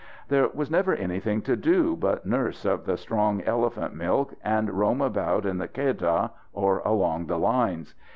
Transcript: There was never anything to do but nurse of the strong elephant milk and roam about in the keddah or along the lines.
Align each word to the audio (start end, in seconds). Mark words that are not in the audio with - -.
There 0.29 0.47
was 0.51 0.71
never 0.71 0.95
anything 0.95 1.43
to 1.43 1.55
do 1.55 1.95
but 1.95 2.25
nurse 2.25 2.65
of 2.65 2.85
the 2.85 2.97
strong 2.97 3.43
elephant 3.43 3.93
milk 3.93 4.33
and 4.43 4.71
roam 4.71 4.99
about 4.99 5.45
in 5.45 5.59
the 5.59 5.67
keddah 5.67 6.31
or 6.53 6.79
along 6.79 7.27
the 7.27 7.37
lines. 7.37 7.93